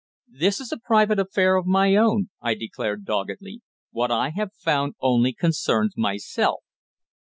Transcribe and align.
"This 0.33 0.59
is 0.59 0.71
a 0.71 0.79
private 0.79 1.19
affair 1.19 1.57
of 1.57 1.67
my 1.67 1.95
own," 1.95 2.31
I 2.41 2.55
declared 2.55 3.05
doggedly. 3.05 3.61
"What 3.91 4.09
I 4.09 4.29
have 4.31 4.51
found 4.55 4.95
only 4.99 5.31
concerns 5.31 5.93
myself." 5.95 6.63